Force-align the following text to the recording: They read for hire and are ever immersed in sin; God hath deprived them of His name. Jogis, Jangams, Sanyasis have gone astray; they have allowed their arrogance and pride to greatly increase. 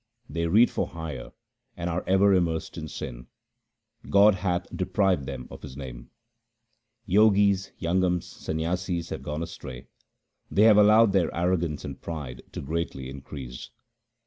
They 0.27 0.47
read 0.47 0.71
for 0.71 0.87
hire 0.87 1.29
and 1.77 1.87
are 1.87 2.03
ever 2.07 2.33
immersed 2.33 2.75
in 2.75 2.87
sin; 2.87 3.27
God 4.09 4.33
hath 4.33 4.65
deprived 4.75 5.27
them 5.27 5.47
of 5.51 5.61
His 5.61 5.77
name. 5.77 6.09
Jogis, 7.07 7.71
Jangams, 7.79 8.23
Sanyasis 8.25 9.11
have 9.11 9.21
gone 9.21 9.43
astray; 9.43 9.85
they 10.49 10.63
have 10.63 10.79
allowed 10.79 11.11
their 11.13 11.31
arrogance 11.35 11.85
and 11.85 12.01
pride 12.01 12.41
to 12.51 12.61
greatly 12.61 13.11
increase. 13.11 13.69